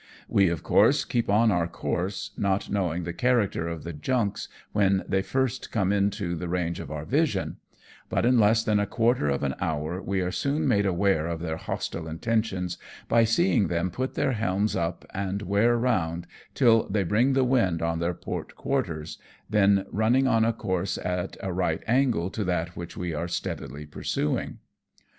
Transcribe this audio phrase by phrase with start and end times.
[0.27, 5.03] We of course keep on our course, not knowing the character of the junks when
[5.07, 7.57] they first come into the range of our vision;
[8.09, 11.39] but in less than a quarter of an hour we are soon made aware of
[11.39, 16.25] their hostile intentions by seeing them put their helms up and wear round
[16.55, 19.19] till they bring the wind on their port quarters,
[19.51, 23.85] then running on a course at a right angle to that which we are steadily
[23.85, 24.33] pursuing.
[24.33, 24.57] FROM NAGASAKI TO WOOSUNG.